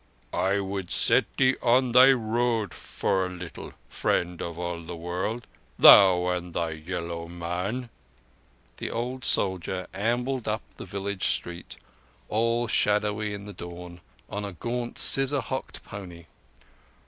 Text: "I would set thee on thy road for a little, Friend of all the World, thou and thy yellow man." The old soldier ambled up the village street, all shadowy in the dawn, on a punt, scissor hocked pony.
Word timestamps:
"I 0.33 0.59
would 0.59 0.89
set 0.89 1.25
thee 1.37 1.57
on 1.61 1.91
thy 1.91 2.11
road 2.11 2.73
for 2.73 3.23
a 3.23 3.29
little, 3.29 3.73
Friend 3.87 4.41
of 4.41 4.57
all 4.57 4.81
the 4.81 4.95
World, 4.95 5.45
thou 5.77 6.25
and 6.29 6.55
thy 6.55 6.71
yellow 6.71 7.27
man." 7.27 7.91
The 8.77 8.89
old 8.89 9.23
soldier 9.23 9.85
ambled 9.93 10.47
up 10.47 10.63
the 10.77 10.85
village 10.85 11.25
street, 11.27 11.75
all 12.29 12.67
shadowy 12.67 13.31
in 13.31 13.45
the 13.45 13.53
dawn, 13.53 14.01
on 14.27 14.43
a 14.43 14.53
punt, 14.55 14.97
scissor 14.97 15.39
hocked 15.39 15.83
pony. 15.83 16.25